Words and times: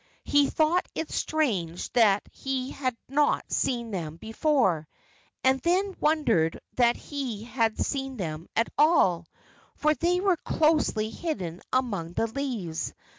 He 0.23 0.49
thought 0.49 0.87
it 0.95 1.11
strange 1.11 1.93
that 1.93 2.23
he 2.31 2.71
had 2.71 2.97
not 3.07 3.51
seen 3.51 3.91
them 3.91 4.15
before, 4.17 4.87
and 5.43 5.59
then 5.59 5.95
wondered 5.99 6.59
that 6.73 6.95
he 6.95 7.43
had 7.43 7.79
seen 7.79 8.17
them 8.17 8.47
at 8.55 8.69
all, 8.79 9.27
for 9.75 9.93
they 9.93 10.19
were 10.19 10.37
closely 10.37 11.11
hidden 11.11 11.61
among 11.71 12.13
the 12.13 12.25
leaves. 12.25 12.95